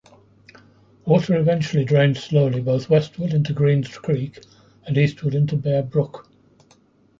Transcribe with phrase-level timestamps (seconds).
[1.05, 4.43] Water eventually drains slowly both westward into Greens Creek
[4.87, 6.27] and eastward into Bear Brook.